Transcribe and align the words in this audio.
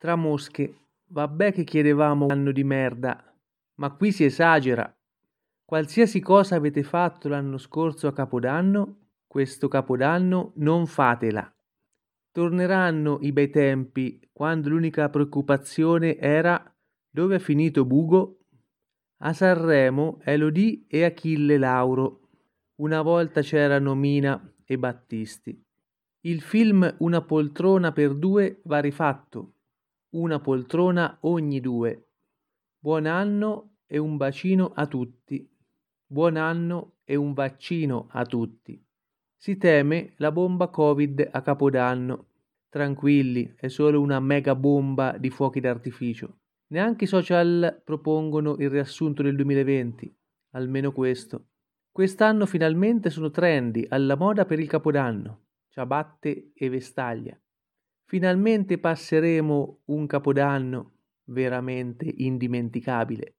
Tra 0.00 0.16
mosche, 0.16 0.76
vabbè 1.08 1.52
che 1.52 1.62
chiedevamo 1.62 2.24
un 2.24 2.30
anno 2.30 2.52
di 2.52 2.64
merda, 2.64 3.22
ma 3.74 3.90
qui 3.90 4.12
si 4.12 4.24
esagera. 4.24 4.90
Qualsiasi 5.62 6.20
cosa 6.20 6.56
avete 6.56 6.82
fatto 6.82 7.28
l'anno 7.28 7.58
scorso 7.58 8.06
a 8.06 8.14
Capodanno, 8.14 9.10
questo 9.26 9.68
Capodanno 9.68 10.52
non 10.54 10.86
fatela. 10.86 11.54
Torneranno 12.32 13.18
i 13.20 13.30
bei 13.30 13.50
tempi 13.50 14.26
quando 14.32 14.70
l'unica 14.70 15.10
preoccupazione 15.10 16.16
era 16.16 16.74
dove 17.10 17.36
è 17.36 17.38
finito 17.38 17.84
Bugo? 17.84 18.38
A 19.18 19.34
Sanremo 19.34 20.20
Elodie 20.24 20.86
e 20.88 21.04
Achille 21.04 21.58
Lauro. 21.58 22.30
Una 22.76 23.02
volta 23.02 23.42
c'erano 23.42 23.94
Mina 23.94 24.50
e 24.64 24.78
Battisti. 24.78 25.62
Il 26.20 26.40
film 26.40 26.90
Una 27.00 27.20
poltrona 27.20 27.92
per 27.92 28.14
due 28.14 28.62
va 28.64 28.80
rifatto. 28.80 29.56
Una 30.12 30.40
poltrona 30.40 31.18
ogni 31.20 31.60
due. 31.60 32.08
Buon 32.80 33.06
anno 33.06 33.76
e 33.86 33.96
un 33.96 34.16
bacino 34.16 34.72
a 34.74 34.88
tutti. 34.88 35.48
Buon 36.04 36.36
anno 36.36 36.96
e 37.04 37.14
un 37.14 37.32
vaccino 37.32 38.08
a 38.10 38.26
tutti. 38.26 38.84
Si 39.36 39.56
teme 39.56 40.14
la 40.16 40.32
bomba 40.32 40.66
Covid 40.66 41.28
a 41.30 41.42
Capodanno. 41.42 42.26
Tranquilli, 42.68 43.54
è 43.54 43.68
solo 43.68 44.00
una 44.00 44.18
mega 44.18 44.56
bomba 44.56 45.16
di 45.16 45.30
fuochi 45.30 45.60
d'artificio. 45.60 46.40
Neanche 46.70 47.04
i 47.04 47.06
social 47.06 47.80
propongono 47.84 48.56
il 48.58 48.68
riassunto 48.68 49.22
del 49.22 49.36
2020, 49.36 50.12
almeno 50.54 50.90
questo. 50.90 51.50
Quest'anno 51.92 52.46
finalmente 52.46 53.10
sono 53.10 53.30
trendy, 53.30 53.86
alla 53.88 54.16
moda 54.16 54.44
per 54.44 54.58
il 54.58 54.66
capodanno, 54.66 55.42
ciabatte 55.68 56.50
e 56.52 56.68
vestaglia. 56.68 57.40
Finalmente 58.10 58.76
passeremo 58.76 59.82
un 59.84 60.08
capodanno 60.08 60.94
veramente 61.26 62.12
indimenticabile. 62.12 63.36